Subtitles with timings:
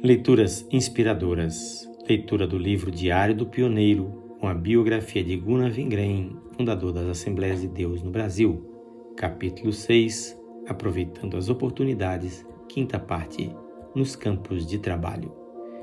[0.00, 1.90] Leituras inspiradoras.
[2.08, 7.62] Leitura do livro Diário do Pioneiro, com a biografia de Gunnar Vingren, fundador das Assembleias
[7.62, 8.64] de Deus no Brasil.
[9.16, 10.38] Capítulo 6.
[10.68, 12.46] Aproveitando as oportunidades.
[12.68, 13.50] Quinta parte.
[13.92, 15.32] Nos campos de trabalho.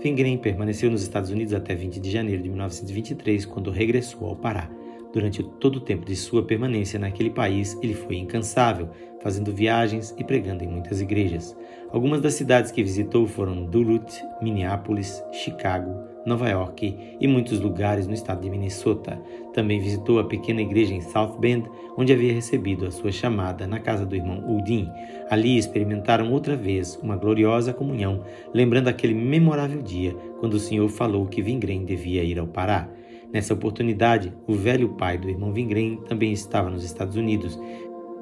[0.00, 4.70] Vingren permaneceu nos Estados Unidos até 20 de janeiro de 1923, quando regressou ao Pará.
[5.12, 8.88] Durante todo o tempo de sua permanência naquele país, ele foi incansável,
[9.20, 11.56] fazendo viagens e pregando em muitas igrejas.
[11.96, 18.12] Algumas das cidades que visitou foram Duluth, Minneapolis, Chicago, Nova York e muitos lugares no
[18.12, 19.18] estado de Minnesota.
[19.54, 23.80] Também visitou a pequena igreja em South Bend, onde havia recebido a sua chamada na
[23.80, 24.90] casa do irmão Udin.
[25.30, 28.22] Ali experimentaram outra vez uma gloriosa comunhão,
[28.52, 32.90] lembrando aquele memorável dia quando o Senhor falou que Vingren devia ir ao Pará.
[33.32, 37.58] Nessa oportunidade, o velho pai do irmão Vingren também estava nos Estados Unidos.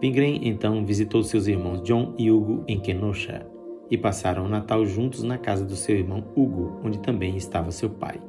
[0.00, 3.52] Vingren então visitou seus irmãos John e Hugo em Kenosha
[3.90, 7.90] e passaram o Natal juntos na casa do seu irmão Hugo, onde também estava seu
[7.90, 8.20] pai.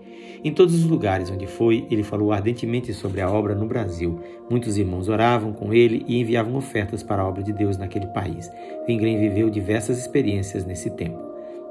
[0.43, 4.19] Em todos os lugares onde foi, ele falou ardentemente sobre a obra no Brasil.
[4.49, 8.52] Muitos irmãos oravam com ele e enviavam ofertas para a obra de Deus naquele país.
[8.85, 11.19] Vingren viveu diversas experiências nesse tempo.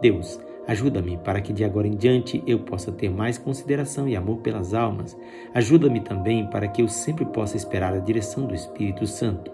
[0.00, 4.38] Deus, Ajuda-me para que de agora em diante eu possa ter mais consideração e amor
[4.38, 5.16] pelas almas.
[5.52, 9.52] Ajuda-me também para que eu sempre possa esperar a direção do Espírito Santo.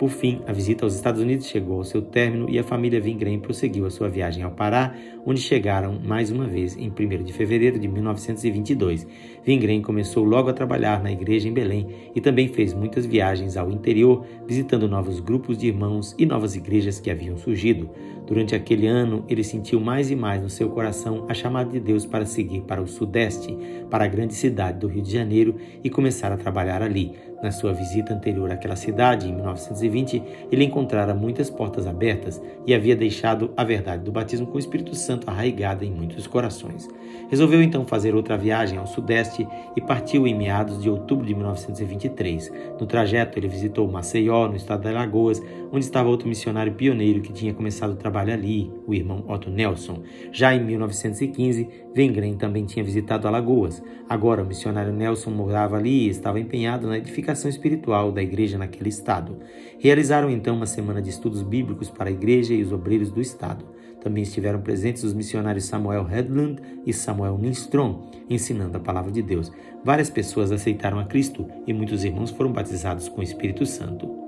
[0.00, 3.38] Por fim, a visita aos Estados Unidos chegou ao seu término e a família Vingren
[3.38, 4.94] prosseguiu a sua viagem ao Pará,
[5.26, 9.06] onde chegaram mais uma vez em 1 de fevereiro de 1922.
[9.44, 13.70] Vingren começou logo a trabalhar na igreja em Belém e também fez muitas viagens ao
[13.70, 17.90] interior, visitando novos grupos de irmãos e novas igrejas que haviam surgido.
[18.26, 22.06] Durante aquele ano, ele sentiu mais e mais no seu coração a chamada de Deus
[22.06, 23.54] para seguir para o sudeste,
[23.90, 27.12] para a grande cidade do Rio de Janeiro e começar a trabalhar ali.
[27.42, 32.94] Na sua visita anterior àquela cidade, em 1920, ele encontrara muitas portas abertas e havia
[32.94, 36.86] deixado a verdade do batismo com o Espírito Santo arraigada em muitos corações.
[37.30, 42.52] Resolveu então fazer outra viagem ao sudeste e partiu em meados de outubro de 1923.
[42.78, 47.32] No trajeto, ele visitou Maceió, no estado de Alagoas, onde estava outro missionário pioneiro que
[47.32, 50.02] tinha começado o trabalho ali, o irmão Otto Nelson.
[50.30, 53.82] Já em 1915, Vengren também tinha visitado Alagoas.
[54.08, 58.58] Agora, o missionário Nelson morava ali e estava empenhado na edificação edificação espiritual da igreja
[58.58, 59.38] naquele estado.
[59.78, 63.64] Realizaram então uma semana de estudos bíblicos para a igreja e os obreiros do estado.
[64.02, 69.52] Também estiveram presentes os missionários Samuel Hedlund e Samuel Nilstrom, ensinando a palavra de Deus.
[69.84, 74.19] Várias pessoas aceitaram a Cristo e muitos irmãos foram batizados com o Espírito Santo.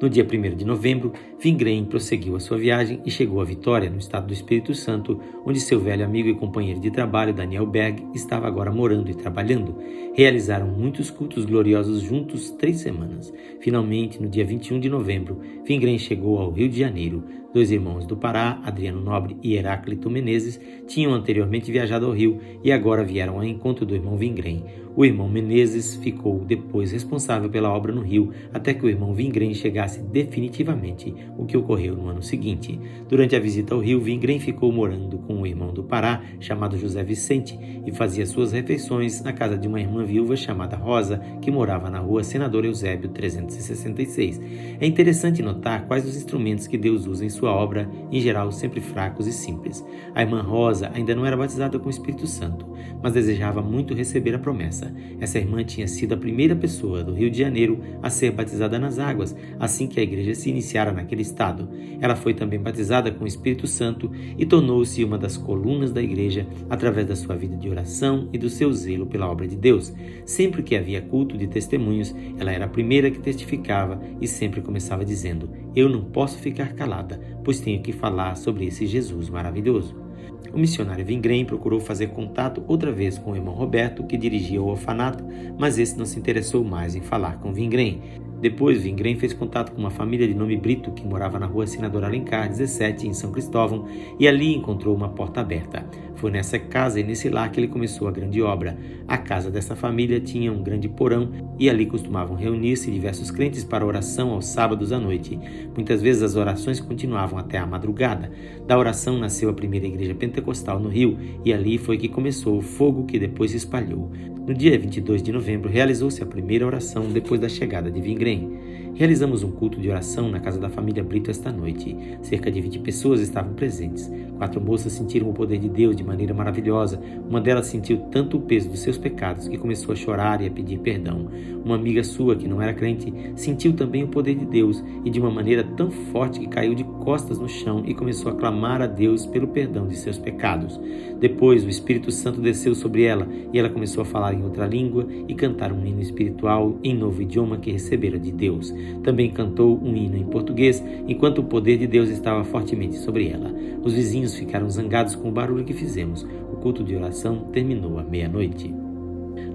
[0.00, 3.98] No dia 1 de novembro, Vingren prosseguiu a sua viagem e chegou a Vitória, no
[3.98, 8.46] estado do Espírito Santo, onde seu velho amigo e companheiro de trabalho, Daniel Berg, estava
[8.46, 9.76] agora morando e trabalhando.
[10.14, 13.32] Realizaram muitos cultos gloriosos juntos três semanas.
[13.60, 17.24] Finalmente, no dia 21 de novembro, Vingren chegou ao Rio de Janeiro.
[17.52, 22.70] Dois irmãos do Pará, Adriano Nobre e Heráclito Menezes, tinham anteriormente viajado ao Rio e
[22.70, 24.62] agora vieram ao encontro do irmão Vingren.
[24.98, 29.54] O irmão Menezes ficou depois responsável pela obra no Rio, até que o irmão Vingren
[29.54, 32.80] chegasse definitivamente, o que ocorreu no ano seguinte.
[33.08, 37.04] Durante a visita ao Rio, Vingren ficou morando com o irmão do Pará, chamado José
[37.04, 41.88] Vicente, e fazia suas refeições na casa de uma irmã viúva chamada Rosa, que morava
[41.88, 44.40] na rua Senador Eusébio 366.
[44.80, 48.80] É interessante notar quais os instrumentos que Deus usa em sua obra, em geral sempre
[48.80, 49.86] fracos e simples.
[50.12, 52.66] A irmã Rosa ainda não era batizada com o Espírito Santo,
[53.00, 54.87] mas desejava muito receber a promessa.
[55.20, 58.98] Essa irmã tinha sido a primeira pessoa do Rio de Janeiro a ser batizada nas
[58.98, 61.68] águas, assim que a igreja se iniciara naquele estado.
[62.00, 66.46] Ela foi também batizada com o Espírito Santo e tornou-se uma das colunas da igreja
[66.70, 69.92] através da sua vida de oração e do seu zelo pela obra de Deus.
[70.24, 75.04] Sempre que havia culto de testemunhos, ela era a primeira que testificava e sempre começava
[75.04, 80.07] dizendo: Eu não posso ficar calada, pois tenho que falar sobre esse Jesus maravilhoso.
[80.52, 84.68] O missionário Vingren procurou fazer contato outra vez com o irmão Roberto, que dirigia o
[84.68, 85.24] orfanato,
[85.58, 88.00] mas esse não se interessou mais em falar com Vingren.
[88.40, 92.04] Depois, Vingren fez contato com uma família de nome Brito que morava na rua Senador
[92.04, 93.86] Alencar 17, em São Cristóvão,
[94.18, 95.84] e ali encontrou uma porta aberta.
[96.18, 98.76] Foi nessa casa e nesse lar que ele começou a grande obra.
[99.06, 103.86] A casa dessa família tinha um grande porão e ali costumavam reunir-se diversos crentes para
[103.86, 105.38] oração aos sábados à noite.
[105.74, 108.32] Muitas vezes as orações continuavam até a madrugada.
[108.66, 112.62] Da oração nasceu a primeira igreja pentecostal no Rio e ali foi que começou o
[112.62, 114.10] fogo que depois se espalhou.
[114.48, 118.87] No dia 22 de novembro realizou-se a primeira oração depois da chegada de Vingren.
[118.94, 121.96] Realizamos um culto de oração na casa da família Brito esta noite.
[122.22, 124.10] Cerca de 20 pessoas estavam presentes.
[124.36, 127.00] Quatro moças sentiram o poder de Deus de maneira maravilhosa.
[127.28, 130.50] Uma delas sentiu tanto o peso dos seus pecados que começou a chorar e a
[130.50, 131.28] pedir perdão.
[131.64, 135.20] Uma amiga sua, que não era crente, sentiu também o poder de Deus e de
[135.20, 138.86] uma maneira tão forte que caiu de costas no chão e começou a clamar a
[138.86, 140.78] Deus pelo perdão de seus pecados.
[141.18, 145.06] Depois, o Espírito Santo desceu sobre ela e ela começou a falar em outra língua
[145.26, 148.72] e cantar um hino espiritual em novo idioma que recebera de Deus.
[149.02, 153.52] Também cantou um hino em português, enquanto o poder de Deus estava fortemente sobre ela.
[153.82, 156.26] Os vizinhos ficaram zangados com o barulho que fizemos.
[156.52, 158.74] O culto de oração terminou à meia-noite.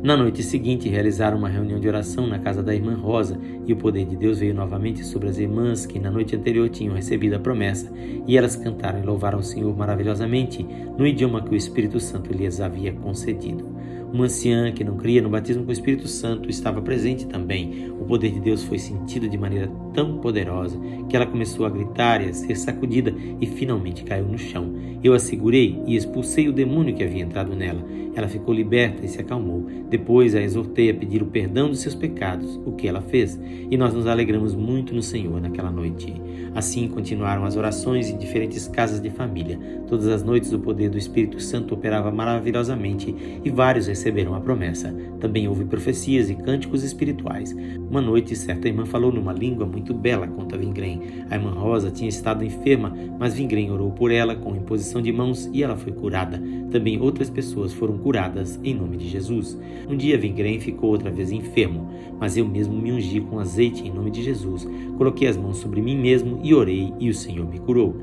[0.03, 3.77] Na noite seguinte, realizaram uma reunião de oração na casa da irmã Rosa e o
[3.77, 7.39] poder de Deus veio novamente sobre as irmãs que na noite anterior tinham recebido a
[7.39, 7.89] promessa
[8.27, 10.65] e elas cantaram e louvaram o Senhor maravilhosamente
[10.97, 13.65] no idioma que o Espírito Santo lhes havia concedido.
[14.13, 17.92] Uma anciã que não cria no batismo com o Espírito Santo estava presente também.
[18.00, 20.80] O poder de Deus foi sentido de maneira tão poderosa
[21.10, 23.12] que ela começou a gritar e a ser sacudida
[23.42, 24.71] e finalmente caiu no chão.
[25.04, 27.83] Eu a segurei e expulsei o demônio que havia entrado nela.
[28.15, 29.65] Ela ficou liberta e se acalmou.
[29.89, 33.39] Depois a exortei a pedir o perdão dos seus pecados, o que ela fez,
[33.71, 36.13] e nós nos alegramos muito no Senhor naquela noite.
[36.56, 39.59] Assim continuaram as orações em diferentes casas de família.
[39.88, 44.94] Todas as noites o poder do Espírito Santo operava maravilhosamente e vários receberam a promessa.
[45.22, 47.56] Também houve profecias e cânticos espirituais.
[47.90, 51.02] Uma noite, certa irmã falou numa língua muito bela, conta Vingrem.
[51.30, 55.50] A irmã Rosa tinha estado enferma, mas Vingrem orou por ela com imposição de mãos
[55.54, 56.42] e ela foi curada.
[56.70, 59.58] Também outras pessoas foram curadas em nome de Jesus.
[59.88, 61.90] Um dia Vingrem ficou outra vez enfermo,
[62.20, 64.68] mas eu mesmo me ungi com azeite em nome de Jesus.
[64.98, 67.96] Coloquei as mãos sobre mim mesmo e orei, e o Senhor me curou.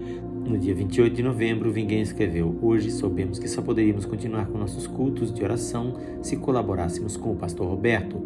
[0.45, 4.87] No dia 28 de novembro, Vinguém escreveu: Hoje soubemos que só poderíamos continuar com nossos
[4.87, 8.21] cultos de oração se colaborássemos com o pastor Roberto.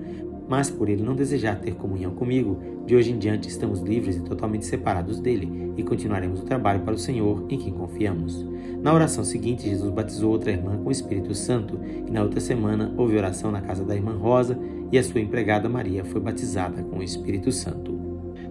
[0.48, 4.20] Mas por ele não desejar ter comunhão comigo, de hoje em diante estamos livres e
[4.20, 8.46] totalmente separados dele e continuaremos o trabalho para o Senhor em quem confiamos.
[8.82, 12.92] Na oração seguinte, Jesus batizou outra irmã com o Espírito Santo e na outra semana
[12.96, 14.58] houve oração na casa da irmã Rosa
[14.92, 18.03] e a sua empregada Maria foi batizada com o Espírito Santo.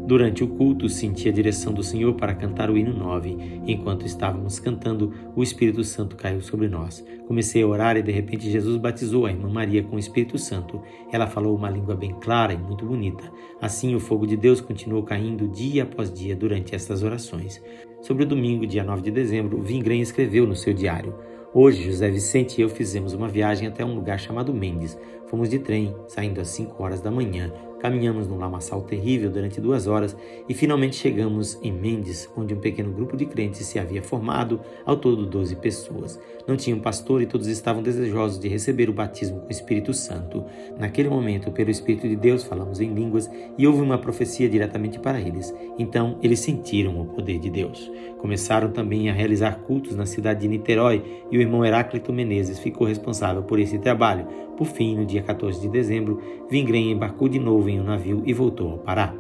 [0.06, 3.62] Durante o culto, senti a direção do Senhor para cantar o hino 9.
[3.66, 7.04] Enquanto estávamos cantando, o Espírito Santo caiu sobre nós.
[7.26, 10.82] Comecei a orar e de repente Jesus batizou a irmã Maria com o Espírito Santo.
[11.10, 13.24] Ela falou uma língua bem clara e muito bonita.
[13.62, 17.64] Assim, o fogo de Deus continuou caindo dia após dia durante estas orações.
[18.02, 21.16] Sobre o domingo, dia 9 de dezembro, Vingrem escreveu no seu diário:
[21.54, 24.98] Hoje, José Vicente e eu fizemos uma viagem até um lugar chamado Mendes.
[25.28, 27.54] Fomos de trem, saindo às 5 horas da manhã.
[27.84, 30.16] Caminhamos num lamaçal terrível durante duas horas
[30.48, 34.96] e finalmente chegamos em Mendes, onde um pequeno grupo de crentes se havia formado, ao
[34.96, 36.18] todo 12 pessoas.
[36.48, 40.46] Não tinham pastor e todos estavam desejosos de receber o batismo com o Espírito Santo.
[40.80, 45.20] Naquele momento, pelo Espírito de Deus, falamos em línguas e houve uma profecia diretamente para
[45.20, 45.54] eles.
[45.78, 47.92] Então, eles sentiram o poder de Deus.
[48.18, 52.88] Começaram também a realizar cultos na cidade de Niterói e o irmão Heráclito Menezes ficou
[52.88, 54.26] responsável por esse trabalho.
[54.58, 58.34] Por fim, no dia 14 de dezembro, Vingrem embarcou de novo em um navio e
[58.34, 59.14] voltou ao Pará.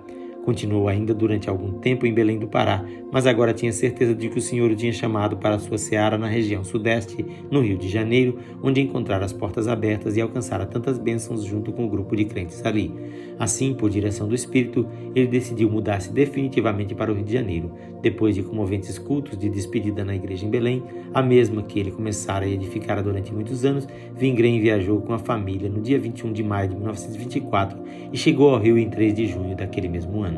[0.43, 4.37] Continuou ainda durante algum tempo em Belém do Pará, mas agora tinha certeza de que
[4.37, 8.37] o Senhor o tinha chamado para sua seara na região sudeste, no Rio de Janeiro,
[8.61, 12.63] onde encontrara as portas abertas e alcançara tantas bênçãos junto com o grupo de crentes
[12.65, 12.93] ali.
[13.39, 14.85] Assim, por direção do Espírito,
[15.15, 20.03] ele decidiu mudar-se definitivamente para o Rio de Janeiro, depois de comoventes cultos de despedida
[20.03, 24.59] na igreja em Belém, a mesma que ele começara a edificar durante muitos anos, Vingrem
[24.59, 27.79] viajou com a família no dia 21 de maio de 1924
[28.11, 30.32] e chegou ao Rio em 3 de junho daquele mesmo ano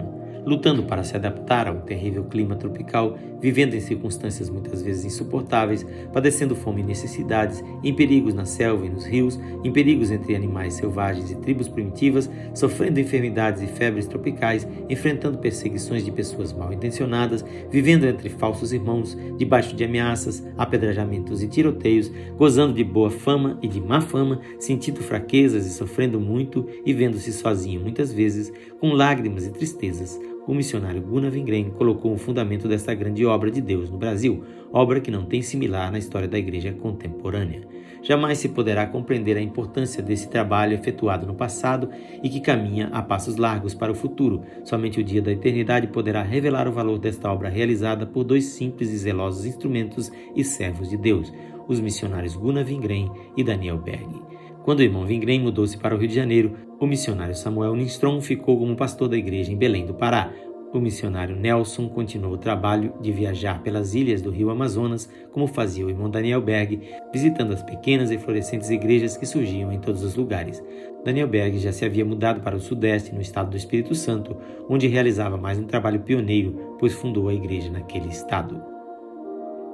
[0.46, 6.56] lutando para se adaptar ao terrível clima tropical, vivendo em circunstâncias muitas vezes insuportáveis, padecendo
[6.56, 11.32] fome e necessidades, em perigos na selva e nos rios, em perigos entre animais selvagens
[11.32, 18.06] e tribos primitivas, sofrendo enfermidades e febres tropicais, enfrentando perseguições de pessoas mal intencionadas, vivendo
[18.06, 23.82] entre falsos irmãos, debaixo de ameaças, apedrejamentos e tiroteios, gozando de boa fama e de
[23.82, 29.52] má fama, sentindo fraquezas e sofrendo muito e vendo-se sozinho muitas vezes, com lágrimas e
[29.52, 34.44] tristezas o missionário Gunnar Wingren colocou o fundamento desta grande obra de Deus no Brasil,
[34.72, 37.68] obra que não tem similar na história da igreja contemporânea.
[38.04, 41.90] Jamais se poderá compreender a importância desse trabalho efetuado no passado
[42.22, 44.44] e que caminha a passos largos para o futuro.
[44.64, 48.92] Somente o dia da eternidade poderá revelar o valor desta obra realizada por dois simples
[48.92, 51.34] e zelosos instrumentos e servos de Deus,
[51.68, 54.22] os missionários Gunnar Wingren e Daniel Berg.
[54.66, 58.58] Quando o irmão Vingrem mudou-se para o Rio de Janeiro, o missionário Samuel Nistrom ficou
[58.58, 60.34] como pastor da igreja em Belém do Pará.
[60.74, 65.86] o missionário Nelson continuou o trabalho de viajar pelas ilhas do rio Amazonas, como fazia
[65.86, 66.82] o irmão Daniel Berg,
[67.14, 70.62] visitando as pequenas e florescentes igrejas que surgiam em todos os lugares.
[71.06, 74.36] Daniel Berg já se havia mudado para o Sudeste, no estado do Espírito Santo,
[74.68, 78.62] onde realizava mais um trabalho pioneiro, pois fundou a igreja naquele estado.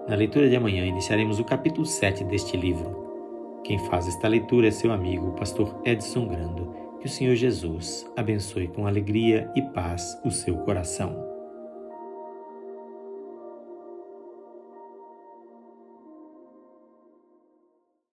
[0.08, 3.11] Na leitura de amanhã iniciaremos o capítulo 7 deste livro.
[3.72, 6.76] Quem faz esta leitura é seu amigo, o pastor Edson Grando.
[7.00, 11.31] Que o Senhor Jesus abençoe com alegria e paz o seu coração.